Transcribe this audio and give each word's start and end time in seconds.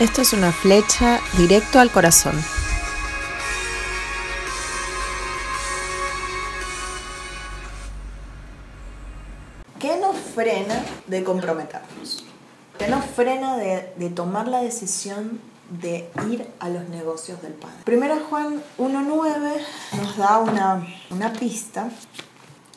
Esto 0.00 0.22
es 0.22 0.32
una 0.32 0.52
flecha 0.52 1.18
directo 1.36 1.80
al 1.80 1.90
corazón. 1.90 2.40
¿Qué 9.80 9.96
nos 9.96 10.16
frena 10.16 10.84
de 11.08 11.24
comprometernos? 11.24 12.24
¿Qué 12.78 12.86
nos 12.86 13.04
frena 13.06 13.56
de, 13.56 14.10
tomar 14.14 14.46
la 14.46 14.62
decisión 14.62 15.40
de 15.68 16.08
ir 16.30 16.46
a 16.60 16.68
los 16.68 16.88
negocios 16.90 17.42
del 17.42 17.54
Padre? 17.54 17.78
Primero 17.82 18.20
Juan 18.30 18.62
1.9 18.78 19.52
nos 19.96 20.16
da 20.16 20.38
una, 20.38 20.86
una 21.10 21.32
pista. 21.32 21.90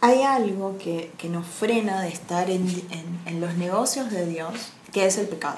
Hay 0.02 0.23
algo 0.23 0.80
que, 0.80 1.12
que 1.20 1.30
nos 1.30 1.45
frena 1.45 2.02
de 2.02 2.09
estar 2.09 2.50
en, 2.50 2.67
en, 2.90 3.20
en 3.28 3.42
los 3.42 3.53
negocios 3.58 4.09
de 4.09 4.26
Dios, 4.26 4.72
que 4.92 5.06
es 5.06 5.20
el 5.20 5.28
pecado. 5.28 5.58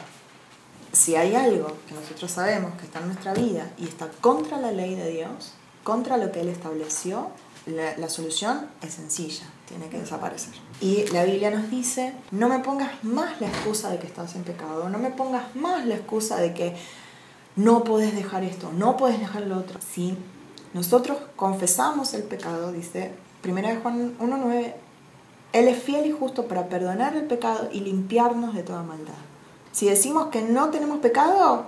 Si 0.93 1.15
hay 1.15 1.33
algo 1.35 1.75
que 1.87 1.95
nosotros 1.95 2.29
sabemos 2.29 2.75
que 2.75 2.85
está 2.85 2.99
en 2.99 3.07
nuestra 3.07 3.33
vida 3.33 3.71
y 3.79 3.85
está 3.85 4.09
contra 4.21 4.57
la 4.57 4.71
ley 4.71 4.93
de 4.93 5.09
Dios, 5.09 5.53
contra 5.83 6.17
lo 6.17 6.31
que 6.31 6.41
Él 6.41 6.49
estableció, 6.49 7.29
la, 7.65 8.09
solución 8.09 8.67
es 8.81 8.93
sencilla, 8.93 9.45
tiene 9.67 9.89
que 9.89 9.97
desaparecer. 9.97 10.53
Y 10.81 11.07
la 11.07 11.23
Biblia 11.23 11.49
nos 11.49 11.71
dice, 11.71 12.13
no 12.29 12.47
me 12.47 12.59
pongas 12.59 13.03
más 13.03 13.41
la 13.41 13.47
excusa 13.47 13.89
de 13.89 13.97
que 13.97 14.05
estás 14.05 14.35
en 14.35 14.43
pecado, 14.43 14.87
no 14.89 14.99
me 14.99 15.09
pongas 15.09 15.55
más 15.55 15.85
la 15.87 15.95
excusa 15.95 16.37
de 16.37 16.53
que 16.53 16.75
no 17.55 17.83
puedes 17.83 18.13
dejar 18.13 18.43
esto, 18.43 18.71
no 18.71 18.95
puedes 18.95 19.19
dejar 19.19 19.43
lo 19.47 19.57
otro. 19.57 19.79
Si 19.81 20.15
nosotros 20.75 21.17
confesamos 21.35 22.13
el 22.13 22.23
pecado, 22.23 22.71
dice 22.71 23.13
1 23.43 23.81
Juan 23.81 24.17
1.9, 24.19 24.73
Él 25.53 25.67
es 25.67 25.81
fiel 25.81 26.05
y 26.05 26.11
justo 26.11 26.47
para 26.47 26.67
perdonar 26.67 27.15
el 27.15 27.25
pecado 27.25 27.69
y 27.71 27.79
limpiarnos 27.79 28.53
de 28.53 28.61
toda 28.61 28.83
maldad. 28.83 29.32
Si 29.73 29.89
decimos 29.89 30.27
que 30.27 30.41
no 30.41 30.69
tenemos 30.69 30.99
pecado, 30.99 31.65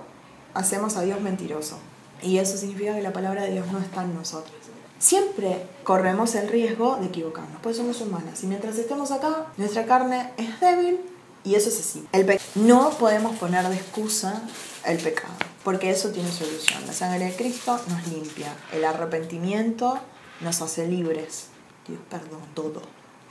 hacemos 0.54 0.96
a 0.96 1.02
Dios 1.02 1.20
mentiroso. 1.20 1.76
Y 2.22 2.38
eso 2.38 2.56
significa 2.56 2.94
que 2.94 3.02
la 3.02 3.12
palabra 3.12 3.42
de 3.42 3.50
Dios 3.50 3.70
no 3.72 3.78
está 3.78 4.04
en 4.04 4.14
nosotros. 4.14 4.54
Siempre 4.98 5.66
corremos 5.84 6.34
el 6.36 6.48
riesgo 6.48 6.96
de 6.96 7.06
equivocarnos, 7.06 7.60
pues 7.62 7.76
somos 7.76 8.00
humanas. 8.00 8.42
Y 8.44 8.46
mientras 8.46 8.78
estemos 8.78 9.10
acá, 9.10 9.48
nuestra 9.58 9.84
carne 9.84 10.30
es 10.38 10.58
débil 10.60 11.00
y 11.44 11.56
eso 11.56 11.68
es 11.68 11.80
así. 11.80 12.06
No 12.54 12.90
podemos 12.90 13.36
poner 13.36 13.68
de 13.68 13.74
excusa 13.74 14.40
el 14.86 14.98
pecado, 14.98 15.34
porque 15.64 15.90
eso 15.90 16.10
tiene 16.10 16.30
solución. 16.30 16.86
La 16.86 16.92
sangre 16.92 17.26
de 17.26 17.36
Cristo 17.36 17.78
nos 17.88 18.06
limpia. 18.06 18.54
El 18.72 18.84
arrepentimiento 18.84 19.98
nos 20.40 20.62
hace 20.62 20.86
libres. 20.86 21.48
Dios 21.86 22.00
perdona 22.08 22.46
todo. 22.54 22.82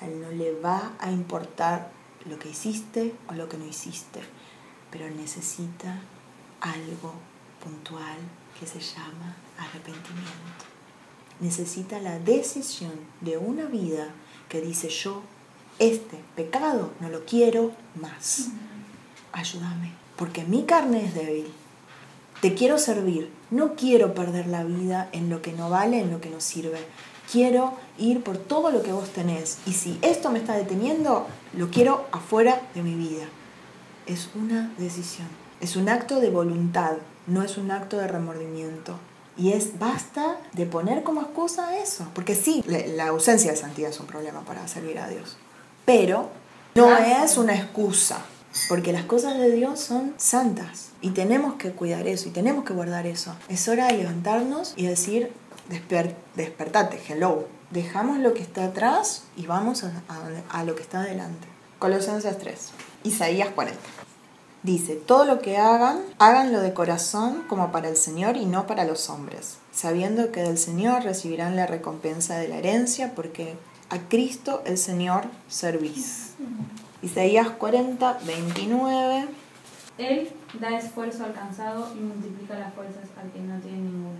A 0.02 0.06
Él 0.06 0.22
no 0.22 0.31
le 0.31 0.59
va 0.59 0.92
a 1.00 1.12
importar 1.12 1.90
lo 2.26 2.38
que 2.38 2.50
hiciste 2.50 3.16
o 3.30 3.34
lo 3.34 3.50
que 3.50 3.58
no 3.58 3.66
hiciste, 3.66 4.20
pero 4.91 5.09
necesita 5.09 6.00
algo 6.61 7.14
puntual 7.64 8.17
que 8.59 8.66
se 8.66 8.80
llama 8.80 9.36
arrepentimiento 9.58 10.75
necesita 11.39 12.00
la 12.00 12.19
decisión 12.19 12.94
de 13.22 13.38
una 13.38 13.66
vida 13.66 14.09
que 14.50 14.61
dice 14.61 14.89
yo, 14.89 15.22
este 15.80 16.19
pecado 16.36 16.91
no 17.00 17.09
lo 17.09 17.25
quiero 17.25 17.72
más. 18.00 18.47
Ayúdame, 19.33 19.91
porque 20.16 20.44
mi 20.44 20.63
carne 20.63 21.06
es 21.06 21.13
débil. 21.13 21.47
Te 22.41 22.53
quiero 22.53 22.78
servir, 22.78 23.31
no 23.52 23.75
quiero 23.75 24.13
perder 24.13 24.47
la 24.47 24.63
vida 24.63 25.09
en 25.11 25.30
lo 25.30 25.41
que 25.41 25.53
no 25.53 25.69
vale, 25.69 26.00
en 26.00 26.11
lo 26.11 26.22
que 26.22 26.30
no 26.30 26.39
sirve. 26.39 26.80
Quiero 27.31 27.73
ir 27.97 28.23
por 28.23 28.38
todo 28.38 28.72
lo 28.72 28.84
que 28.84 28.91
vos 28.91 29.09
tenés. 29.09 29.57
Y 29.66 29.73
si 29.73 29.97
esto 30.02 30.29
me 30.29 30.40
está 30.40 30.56
deteniendo, 30.56 31.28
lo 31.53 31.69
quiero 31.69 32.06
afuera 32.12 32.62
de 32.75 32.84
mi 32.84 32.94
vida. 32.94 33.25
Es 34.05 34.29
una 34.35 34.71
decisión. 34.77 35.27
Es 35.61 35.75
un 35.75 35.89
acto 35.89 36.19
de 36.19 36.29
voluntad, 36.29 36.93
no 37.27 37.43
es 37.43 37.57
un 37.57 37.71
acto 37.71 37.97
de 37.97 38.07
remordimiento. 38.07 38.97
Y 39.38 39.51
es 39.51 39.79
basta 39.79 40.38
de 40.53 40.66
poner 40.66 41.03
como 41.03 41.21
excusa 41.21 41.77
eso. 41.77 42.07
Porque 42.13 42.35
sí, 42.35 42.63
la 42.67 43.07
ausencia 43.07 43.51
de 43.51 43.57
santidad 43.57 43.89
es 43.89 43.99
un 43.99 44.05
problema 44.05 44.41
para 44.41 44.67
servir 44.67 44.99
a 44.99 45.09
Dios. 45.09 45.38
Pero 45.85 46.29
no 46.75 46.95
es 46.97 47.38
una 47.38 47.55
excusa. 47.55 48.19
Porque 48.69 48.93
las 48.93 49.03
cosas 49.03 49.38
de 49.38 49.51
Dios 49.51 49.79
son 49.79 50.13
santas. 50.17 50.89
Y 51.01 51.09
tenemos 51.09 51.55
que 51.55 51.72
cuidar 51.72 52.07
eso 52.07 52.29
y 52.29 52.31
tenemos 52.31 52.63
que 52.63 52.73
guardar 52.73 53.05
eso. 53.05 53.35
Es 53.49 53.67
hora 53.67 53.87
de 53.87 53.97
levantarnos 53.97 54.73
y 54.77 54.85
decir, 54.85 55.31
Desper 55.69 56.16
despertate, 56.35 57.01
hello. 57.07 57.47
Dejamos 57.72 58.19
lo 58.19 58.33
que 58.33 58.43
está 58.43 58.66
atrás 58.66 59.23
y 59.35 59.47
vamos 59.47 59.83
a, 59.83 59.91
a, 60.07 60.59
a 60.59 60.63
lo 60.63 60.75
que 60.75 60.83
está 60.83 61.01
adelante. 61.01 61.47
Colosenses 61.79 62.37
3. 62.37 62.69
Isaías 63.05 63.49
40. 63.49 63.79
Dice, 64.63 64.95
todo 64.95 65.25
lo 65.25 65.39
que 65.39 65.57
hagan, 65.57 65.99
háganlo 66.17 66.59
de 66.59 66.73
corazón 66.73 67.43
como 67.47 67.71
para 67.71 67.88
el 67.88 67.97
Señor 67.97 68.35
y 68.35 68.47
no 68.47 68.66
para 68.66 68.83
los 68.83 69.11
hombres, 69.11 69.59
sabiendo 69.71 70.31
que 70.31 70.41
del 70.41 70.57
Señor 70.57 71.03
recibirán 71.03 71.55
la 71.55 71.67
recompensa 71.67 72.38
de 72.38 72.47
la 72.47 72.57
herencia, 72.57 73.13
porque 73.13 73.53
a 73.91 73.99
Cristo 74.09 74.63
el 74.66 74.79
Señor 74.79 75.25
servís. 75.47 76.31
Isaías 77.03 77.49
40, 77.51 78.21
29. 78.25 79.27
Él 79.99 80.31
da 80.59 80.75
esfuerzo 80.75 81.25
al 81.25 81.33
cansado 81.33 81.93
y 81.95 81.99
multiplica 81.99 82.57
las 82.57 82.73
fuerzas 82.73 83.03
al 83.22 83.31
que 83.31 83.39
no 83.39 83.59
tiene 83.59 83.77
ninguna. 83.77 84.19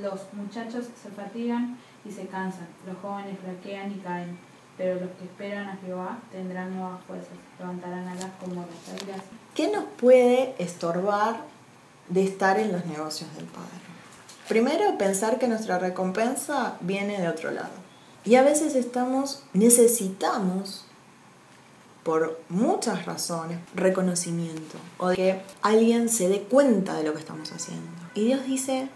Los 0.00 0.22
muchachos 0.32 0.86
se 1.00 1.10
fatigan 1.10 1.76
y 2.06 2.10
se 2.10 2.26
cansan, 2.28 2.66
los 2.86 2.96
jóvenes 2.96 3.38
flaquean 3.40 3.92
y 3.92 3.96
caen, 3.96 4.38
pero 4.82 4.98
los 4.98 5.10
que 5.10 5.26
esperan 5.26 5.68
a 5.68 5.76
Jehová 5.76 6.18
tendrán 6.32 6.76
nuevas 6.76 7.00
fuerzas, 7.04 7.30
levantarán 7.56 8.08
alas 8.08 8.30
como 8.40 8.62
las 8.62 9.00
águilas 9.00 9.22
¿Qué 9.54 9.70
nos 9.70 9.84
puede 9.84 10.56
estorbar 10.58 11.36
de 12.08 12.24
estar 12.24 12.58
en 12.58 12.72
los 12.72 12.84
negocios 12.86 13.32
del 13.36 13.44
Padre? 13.44 13.68
Primero, 14.48 14.98
pensar 14.98 15.38
que 15.38 15.46
nuestra 15.46 15.78
recompensa 15.78 16.78
viene 16.80 17.20
de 17.20 17.28
otro 17.28 17.52
lado. 17.52 17.70
Y 18.24 18.34
a 18.34 18.42
veces 18.42 18.74
estamos, 18.74 19.44
necesitamos, 19.52 20.84
por 22.02 22.40
muchas 22.48 23.06
razones, 23.06 23.58
reconocimiento 23.76 24.78
o 24.98 25.10
que 25.10 25.42
alguien 25.62 26.08
se 26.08 26.28
dé 26.28 26.42
cuenta 26.42 26.96
de 26.96 27.04
lo 27.04 27.12
que 27.12 27.20
estamos 27.20 27.52
haciendo. 27.52 27.86
Y 28.16 28.24
Dios 28.24 28.44
dice, 28.46 28.88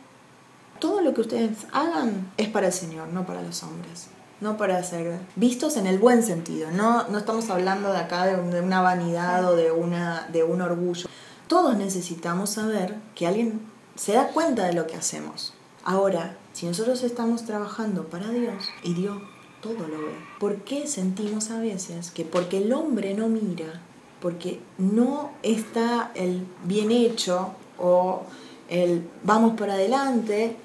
todo 0.80 1.00
lo 1.00 1.14
que 1.14 1.20
ustedes 1.20 1.58
hagan 1.70 2.32
es 2.38 2.48
para 2.48 2.66
el 2.66 2.72
Señor, 2.72 3.06
no 3.08 3.24
para 3.24 3.42
los 3.42 3.62
hombres 3.62 4.08
no 4.40 4.56
para 4.56 4.82
ser 4.82 5.18
vistos 5.34 5.76
en 5.76 5.86
el 5.86 5.98
buen 5.98 6.22
sentido. 6.22 6.70
No, 6.70 7.08
no 7.08 7.18
estamos 7.18 7.48
hablando 7.50 7.92
de 7.92 7.98
acá 7.98 8.26
de, 8.26 8.60
una 8.60 8.82
vanidad 8.82 9.44
o 9.50 9.56
de, 9.56 9.70
una, 9.70 10.28
de 10.32 10.44
un 10.44 10.60
orgullo. 10.60 11.08
Todos 11.48 11.76
necesitamos 11.76 12.50
saber 12.50 12.96
que 13.14 13.26
alguien 13.26 13.60
se 13.94 14.12
da 14.12 14.28
cuenta 14.28 14.64
de 14.64 14.74
lo 14.74 14.86
que 14.86 14.96
hacemos. 14.96 15.54
Ahora, 15.84 16.36
si 16.52 16.66
nosotros 16.66 17.02
estamos 17.02 17.44
trabajando 17.44 18.04
para 18.04 18.28
Dios 18.30 18.68
y 18.82 18.94
Dios 18.94 19.18
todo 19.62 19.86
lo 19.86 19.98
ve, 19.98 20.14
¿por 20.38 20.56
qué 20.64 20.86
sentimos 20.86 21.50
a 21.50 21.58
veces 21.58 22.10
que 22.10 22.24
porque 22.24 22.58
el 22.58 22.72
hombre 22.72 23.14
no 23.14 23.28
mira, 23.28 23.80
porque 24.20 24.60
no 24.78 25.30
está 25.42 26.10
el 26.14 26.46
bien 26.64 26.90
hecho 26.90 27.52
o 27.78 28.22
el 28.68 29.08
vamos 29.22 29.58
para 29.58 29.74
adelante, 29.74 30.56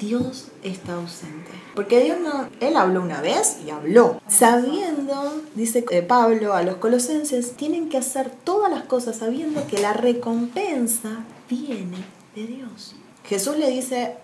Dios 0.00 0.46
está 0.64 0.94
ausente. 0.94 1.50
Porque 1.74 2.02
Dios 2.02 2.18
no, 2.20 2.48
Él 2.60 2.76
habló 2.76 3.02
una 3.02 3.20
vez 3.20 3.58
y 3.64 3.70
habló. 3.70 4.20
Sabiendo, 4.28 5.42
dice 5.54 5.84
eh, 5.90 6.02
Pablo 6.02 6.54
a 6.54 6.62
los 6.62 6.76
colosenses, 6.76 7.52
tienen 7.52 7.90
que 7.90 7.98
hacer 7.98 8.30
todas 8.30 8.70
las 8.70 8.84
cosas 8.84 9.16
sabiendo 9.16 9.66
que 9.66 9.78
la 9.78 9.92
recompensa 9.92 11.24
viene 11.50 11.98
de 12.34 12.46
Dios. 12.46 12.94
Jesús 13.24 13.58
le 13.58 13.68
dice 13.70 14.16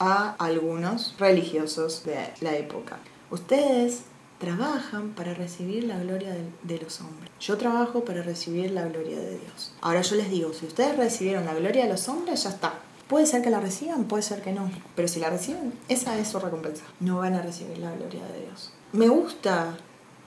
a 0.00 0.34
algunos 0.38 1.14
religiosos 1.18 2.02
de 2.04 2.16
la 2.40 2.56
época, 2.56 2.98
ustedes 3.30 4.00
trabajan 4.38 5.10
para 5.10 5.34
recibir 5.34 5.84
la 5.84 6.00
gloria 6.00 6.30
de, 6.30 6.42
de, 6.64 6.82
los 6.82 7.00
hombres. 7.00 7.30
Yo 7.38 7.56
trabajo 7.56 8.04
para 8.04 8.22
recibir 8.22 8.72
la 8.72 8.86
gloria 8.86 9.16
de 9.16 9.38
Dios. 9.38 9.72
Ahora 9.80 10.00
yo 10.00 10.16
les 10.16 10.28
digo, 10.30 10.52
si 10.52 10.66
ustedes 10.66 10.96
recibieron 10.96 11.44
la 11.44 11.54
gloria 11.54 11.84
de 11.84 11.90
los 11.90 12.08
hombres, 12.08 12.42
ya 12.42 12.50
está. 12.50 12.74
Puede 13.08 13.26
ser 13.26 13.42
que 13.42 13.50
la 13.50 13.60
reciban, 13.60 14.04
puede 14.04 14.22
ser 14.22 14.42
que 14.42 14.52
no. 14.52 14.70
Pero 14.96 15.08
si 15.08 15.20
la 15.20 15.30
reciben, 15.30 15.74
esa 15.88 16.18
es 16.18 16.28
su 16.28 16.38
recompensa. 16.38 16.84
No 17.00 17.18
van 17.18 17.34
a 17.34 17.42
recibir 17.42 17.78
la 17.78 17.92
gloria 17.92 18.24
de 18.26 18.46
Dios. 18.46 18.72
Me 18.92 19.08
gusta, 19.08 19.76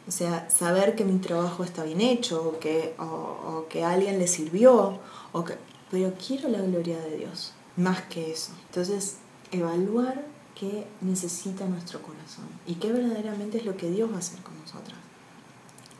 o 0.07 0.11
sea, 0.11 0.49
saber 0.49 0.95
que 0.95 1.03
mi 1.03 1.17
trabajo 1.19 1.63
está 1.63 1.83
bien 1.83 2.01
hecho, 2.01 2.43
o 2.47 2.59
que, 2.59 2.93
o, 2.99 3.03
o 3.03 3.65
que 3.69 3.83
a 3.83 3.91
alguien 3.91 4.19
le 4.19 4.27
sirvió, 4.27 4.99
o 5.31 5.43
que, 5.43 5.55
pero 5.89 6.13
quiero 6.15 6.49
la 6.49 6.61
gloria 6.61 6.99
de 6.99 7.17
Dios, 7.17 7.53
más 7.75 8.01
que 8.03 8.31
eso. 8.31 8.51
Entonces, 8.67 9.17
evaluar 9.51 10.23
qué 10.55 10.87
necesita 11.01 11.65
nuestro 11.65 12.01
corazón 12.01 12.45
y 12.65 12.75
qué 12.75 12.91
verdaderamente 12.91 13.57
es 13.57 13.65
lo 13.65 13.75
que 13.77 13.89
Dios 13.89 14.09
va 14.09 14.15
a 14.15 14.19
hacer 14.19 14.39
con 14.41 14.57
nosotras. 14.59 14.97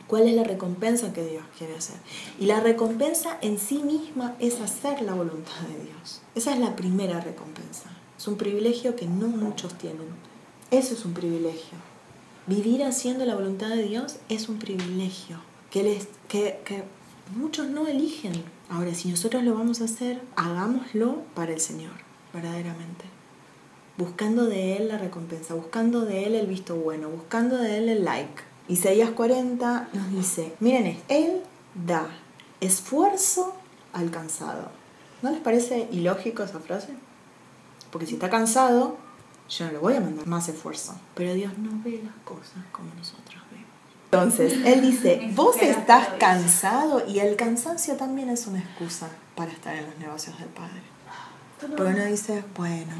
¿Cuál 0.06 0.28
es 0.28 0.34
la 0.36 0.44
recompensa 0.44 1.12
que 1.12 1.24
Dios 1.24 1.44
quiere 1.58 1.74
hacer? 1.74 1.96
Y 2.38 2.46
la 2.46 2.60
recompensa 2.60 3.38
en 3.40 3.58
sí 3.58 3.82
misma 3.82 4.36
es 4.38 4.60
hacer 4.60 5.02
la 5.02 5.14
voluntad 5.14 5.60
de 5.68 5.84
Dios. 5.84 6.22
Esa 6.36 6.54
es 6.54 6.60
la 6.60 6.76
primera 6.76 7.20
recompensa. 7.20 7.90
Es 8.16 8.28
un 8.28 8.36
privilegio 8.36 8.94
que 8.94 9.06
no 9.06 9.26
muchos 9.26 9.74
tienen. 9.74 10.06
Eso 10.70 10.94
es 10.94 11.04
un 11.04 11.12
privilegio. 11.12 11.78
Vivir 12.46 12.84
haciendo 12.84 13.24
la 13.24 13.34
voluntad 13.34 13.68
de 13.68 13.82
Dios 13.82 14.16
es 14.28 14.48
un 14.48 14.58
privilegio 14.58 15.38
que, 15.70 15.82
les, 15.82 16.06
que, 16.28 16.60
que 16.64 16.84
muchos 17.34 17.66
no 17.66 17.88
eligen. 17.88 18.32
Ahora, 18.68 18.94
si 18.94 19.08
nosotros 19.08 19.42
lo 19.42 19.54
vamos 19.54 19.80
a 19.80 19.84
hacer, 19.84 20.22
hagámoslo 20.36 21.22
para 21.34 21.52
el 21.52 21.60
Señor, 21.60 21.92
verdaderamente. 22.32 23.04
Buscando 23.98 24.46
de 24.46 24.76
Él 24.76 24.88
la 24.88 24.98
recompensa, 24.98 25.54
buscando 25.54 26.02
de 26.02 26.26
Él 26.26 26.34
el 26.36 26.46
visto 26.46 26.76
bueno, 26.76 27.08
buscando 27.08 27.56
de 27.56 27.78
Él 27.78 27.88
el 27.88 28.04
like. 28.04 28.42
Isaías 28.68 29.10
40 29.10 29.88
nos 29.92 30.10
dice, 30.12 30.54
miren 30.60 30.86
esto, 30.86 31.04
Él 31.08 31.42
da 31.86 32.06
esfuerzo 32.60 33.54
alcanzado. 33.92 34.70
¿No 35.22 35.30
les 35.30 35.40
parece 35.40 35.88
ilógico 35.92 36.42
esa 36.42 36.58
frase? 36.60 36.88
Porque 37.90 38.06
si 38.06 38.14
está 38.14 38.28
cansado, 38.28 38.96
yo 39.48 39.66
no 39.66 39.72
le 39.72 39.78
voy 39.78 39.94
a 39.94 40.00
mandar 40.00 40.26
más 40.26 40.48
esfuerzo. 40.48 40.94
Pero 41.14 41.32
Dios 41.34 41.56
no 41.58 41.70
ve 41.84 42.00
las 42.04 42.14
cosas 42.24 42.62
como 42.72 42.88
nosotros 42.94 43.42
vemos. 43.50 43.66
Entonces, 44.10 44.52
Él 44.66 44.82
dice, 44.82 45.30
vos 45.34 45.56
estás 45.62 46.08
cansado 46.18 47.02
y 47.06 47.20
el 47.20 47.36
cansancio 47.36 47.94
también 47.96 48.28
es 48.28 48.46
una 48.46 48.58
excusa 48.58 49.08
para 49.34 49.52
estar 49.52 49.74
en 49.76 49.86
los 49.86 49.98
negocios 49.98 50.38
del 50.38 50.48
Padre. 50.48 50.82
Porque 51.60 51.82
uno 51.82 52.04
dice, 52.04 52.44
bueno, 52.56 52.92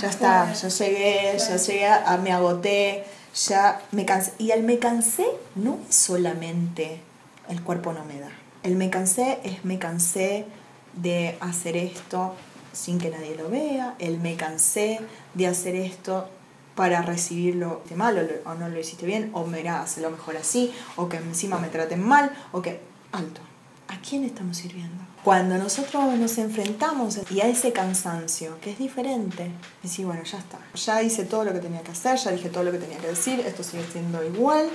ya 0.00 0.08
está, 0.08 0.52
ya 0.52 0.68
llegué, 0.68 1.36
ya 1.38 1.56
llegué, 1.56 1.86
a- 1.86 2.16
me 2.16 2.32
agoté, 2.32 3.04
ya 3.34 3.82
me 3.92 4.06
cansé. 4.06 4.32
Y 4.38 4.50
el 4.50 4.62
me 4.62 4.78
cansé 4.78 5.26
no 5.54 5.78
es 5.88 5.96
solamente 5.96 7.00
el 7.48 7.62
cuerpo 7.62 7.92
no 7.92 8.04
me 8.04 8.18
da. 8.18 8.30
El 8.62 8.76
me 8.76 8.90
cansé 8.90 9.40
es 9.44 9.64
me 9.64 9.78
cansé 9.78 10.46
de 10.94 11.36
hacer 11.40 11.76
esto 11.76 12.34
sin 12.72 12.98
que 12.98 13.10
nadie 13.10 13.36
lo 13.36 13.48
vea, 13.48 13.94
el 13.98 14.18
me 14.18 14.36
cansé 14.36 15.00
de 15.34 15.46
hacer 15.46 15.76
esto 15.76 16.28
para 16.74 17.02
recibirlo 17.02 17.82
de 17.88 17.94
mal 17.94 18.18
o, 18.18 18.50
o 18.50 18.54
no 18.54 18.68
lo 18.68 18.80
hiciste 18.80 19.06
bien, 19.06 19.30
o 19.32 19.46
mira, 19.46 19.80
hazlo 19.80 20.10
mejor 20.10 20.36
así, 20.36 20.72
o 20.96 21.08
que 21.08 21.18
encima 21.18 21.58
me 21.58 21.68
traten 21.68 22.02
mal, 22.02 22.32
o 22.52 22.62
que... 22.62 22.80
Alto. 23.12 23.40
¿A 23.86 24.00
quién 24.00 24.24
estamos 24.24 24.56
sirviendo? 24.56 25.13
Cuando 25.24 25.56
nosotros 25.56 26.18
nos 26.18 26.36
enfrentamos 26.36 27.18
y 27.30 27.40
a 27.40 27.48
ese 27.48 27.72
cansancio, 27.72 28.60
que 28.60 28.72
es 28.72 28.78
diferente, 28.78 29.50
decir, 29.82 30.04
bueno, 30.04 30.22
ya 30.22 30.36
está, 30.36 30.58
ya 30.74 31.02
hice 31.02 31.24
todo 31.24 31.46
lo 31.46 31.54
que 31.54 31.60
tenía 31.60 31.80
que 31.80 31.92
hacer, 31.92 32.18
ya 32.18 32.30
dije 32.30 32.50
todo 32.50 32.62
lo 32.62 32.70
que 32.70 32.76
tenía 32.76 32.98
que 32.98 33.06
decir, 33.06 33.40
esto 33.40 33.62
sigue 33.62 33.84
siendo 33.90 34.22
igual, 34.22 34.68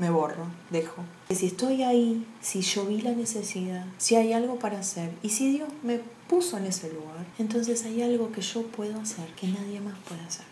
me 0.00 0.10
borro, 0.10 0.48
dejo. 0.70 1.04
Y 1.28 1.36
si 1.36 1.46
estoy 1.46 1.84
ahí, 1.84 2.26
si 2.40 2.60
yo 2.62 2.86
vi 2.86 3.02
la 3.02 3.12
necesidad, 3.12 3.86
si 3.96 4.16
hay 4.16 4.32
algo 4.32 4.58
para 4.58 4.80
hacer, 4.80 5.12
y 5.22 5.28
si 5.28 5.52
Dios 5.52 5.68
me 5.84 6.00
puso 6.28 6.58
en 6.58 6.64
ese 6.64 6.92
lugar, 6.92 7.24
entonces 7.38 7.84
hay 7.84 8.02
algo 8.02 8.32
que 8.32 8.40
yo 8.40 8.66
puedo 8.66 9.00
hacer 9.00 9.28
que 9.36 9.46
nadie 9.46 9.80
más 9.80 9.94
puede 10.08 10.22
hacer. 10.22 10.46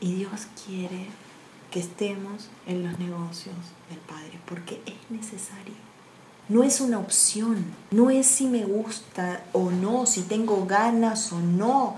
Y 0.00 0.14
Dios 0.14 0.48
quiere 0.64 1.04
que 1.70 1.80
estemos 1.80 2.48
en 2.66 2.82
los 2.82 2.98
negocios 2.98 3.56
del 3.90 3.98
Padre, 3.98 4.40
porque 4.46 4.80
es 4.86 5.10
necesario. 5.10 5.89
No 6.50 6.64
es 6.64 6.80
una 6.80 6.98
opción, 6.98 7.64
no 7.92 8.10
es 8.10 8.26
si 8.26 8.46
me 8.46 8.64
gusta 8.64 9.44
o 9.52 9.70
no, 9.70 10.04
si 10.04 10.22
tengo 10.22 10.66
ganas 10.66 11.32
o 11.32 11.38
no, 11.38 11.94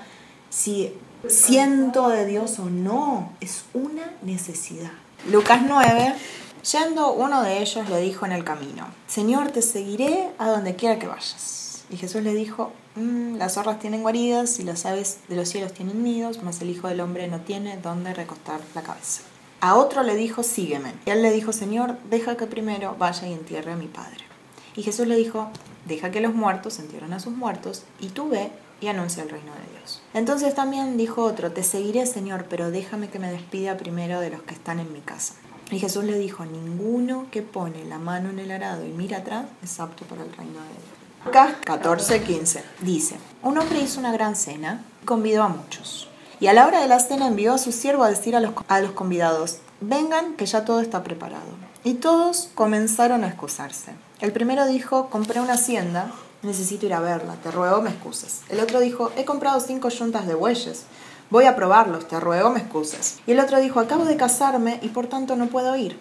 si 0.51 0.93
siento 1.27 2.11
de 2.11 2.27
Dios 2.27 2.59
o 2.59 2.67
no, 2.67 3.33
es 3.41 3.65
una 3.73 4.13
necesidad. 4.21 4.93
Lucas 5.31 5.63
9, 5.67 6.15
yendo 6.71 7.15
uno 7.15 7.43
de 7.43 7.63
ellos 7.63 7.89
le 7.89 8.03
dijo 8.03 8.27
en 8.27 8.33
el 8.33 8.45
camino, 8.45 8.89
Señor, 9.07 9.53
te 9.53 9.63
seguiré 9.63 10.29
a 10.37 10.51
donde 10.51 10.77
quiera 10.77 10.99
que 10.99 11.07
vayas. 11.07 11.85
Y 11.89 11.97
Jesús 11.97 12.23
le 12.23 12.35
dijo, 12.35 12.73
"Mm, 12.97 13.37
las 13.37 13.55
zorras 13.55 13.79
tienen 13.79 14.03
guaridas 14.03 14.59
y 14.61 14.65
las 14.65 14.85
aves 14.85 15.21
de 15.29 15.37
los 15.37 15.49
cielos 15.49 15.73
tienen 15.73 16.05
nidos, 16.05 16.41
mas 16.43 16.61
el 16.61 16.69
Hijo 16.69 16.89
del 16.89 17.01
Hombre 17.01 17.27
no 17.27 17.41
tiene 17.41 17.79
donde 17.79 18.13
recostar 18.13 18.61
la 18.75 18.83
cabeza. 18.83 19.23
A 19.63 19.77
otro 19.77 20.03
le 20.03 20.15
dijo, 20.15 20.43
sígueme. 20.43 20.93
Y 21.07 21.11
él 21.11 21.23
le 21.23 21.31
dijo, 21.31 21.53
Señor, 21.55 21.97
deja 22.11 22.37
que 22.37 22.47
primero 22.47 22.97
vaya 22.99 23.29
y 23.29 23.33
entierre 23.33 23.73
a 23.73 23.77
mi 23.77 23.87
padre. 23.87 24.32
Y 24.77 24.83
Jesús 24.83 25.07
le 25.07 25.17
dijo, 25.17 25.49
deja 25.87 26.11
que 26.11 26.21
los 26.21 26.35
muertos 26.35 26.79
entierren 26.79 27.13
a 27.13 27.21
sus 27.21 27.35
muertos, 27.35 27.85
y 28.01 28.09
tú 28.09 28.29
ve 28.29 28.51
y 28.81 28.89
anuncia 28.89 29.23
el 29.23 29.31
reino 29.31 29.53
de 29.53 29.79
Dios. 29.79 30.03
Entonces 30.15 30.55
también 30.55 30.97
dijo 30.97 31.23
otro, 31.23 31.53
te 31.53 31.63
seguiré, 31.63 32.05
Señor, 32.07 32.47
pero 32.49 32.71
déjame 32.71 33.09
que 33.09 33.19
me 33.19 33.31
despida 33.31 33.77
primero 33.77 34.21
de 34.21 34.31
los 34.31 34.43
que 34.43 34.55
están 34.55 34.81
en 34.81 34.93
mi 34.93 35.01
casa. 35.01 35.35
Y 35.71 35.79
Jesús 35.79 36.05
le 36.05 36.19
dijo, 36.19 36.45
ninguno 36.45 37.27
que 37.31 37.43
pone 37.43 37.85
la 37.85 37.99
mano 37.99 38.31
en 38.31 38.39
el 38.39 38.51
arado 38.51 38.85
y 38.85 38.91
mira 38.91 39.19
atrás 39.19 39.47
es 39.63 39.81
apto 39.81 40.05
para 40.05 40.23
el 40.23 40.33
reino 40.33 40.53
de 40.53 40.69
Dios. 40.69 41.03
Lucas 41.25 41.55
14, 41.65 42.23
15 42.23 42.65
dice, 42.81 43.17
un 43.43 43.57
hombre 43.57 43.81
hizo 43.81 44.01
una 44.01 44.13
gran 44.13 44.37
cena 44.37 44.85
y 45.03 45.07
convidó 45.07 45.45
a 45.45 45.49
muchos. 45.49 46.09
Y 46.41 46.49
a 46.49 46.53
la 46.53 46.67
hora 46.67 46.81
de 46.81 46.89
la 46.89 46.99
cena 46.99 47.29
envió 47.29 47.55
a 47.55 47.59
su 47.59 47.71
siervo 47.71 48.03
a 48.03 48.11
decir 48.11 48.35
a 48.35 48.41
los, 48.41 48.53
a 48.67 48.81
los 48.81 48.91
convidados, 48.91 49.59
vengan 49.81 50.35
que 50.35 50.45
ya 50.45 50.65
todo 50.65 50.81
está 50.81 51.05
preparado. 51.05 51.47
Y 51.85 51.95
todos 51.95 52.49
comenzaron 52.55 53.25
a 53.25 53.29
excusarse. 53.29 53.93
El 54.21 54.33
primero 54.33 54.67
dijo, 54.67 55.11
compré 55.11 55.41
una 55.41 55.55
hacienda, 55.55 56.13
necesito 56.43 56.87
ir 56.87 56.95
a 56.95 57.01
verla, 57.01 57.35
te 57.43 57.51
ruego 57.51 57.83
me 57.83 57.91
excuses. 57.91 58.43
El 58.49 58.61
otro 58.61 58.79
dijo, 58.81 59.11
he 59.17 59.25
comprado 59.25 59.59
cinco 59.61 59.89
yuntas 59.89 60.27
de 60.27 60.35
bueyes, 60.35 60.85
voy 61.31 61.47
a 61.47 61.57
probarlos, 61.57 62.07
te 62.07 62.21
ruego 62.21 62.51
me 62.51 62.61
excuses. 62.61 63.19
Y 63.27 63.33
el 63.33 63.41
otro 63.41 63.61
dijo, 63.61 63.81
acabo 63.81 64.05
de 64.05 64.17
casarme 64.17 64.79
y 64.83 64.89
por 64.89 65.09
tanto 65.09 65.35
no 65.35 65.49
puedo 65.49 65.75
ir. 65.77 65.99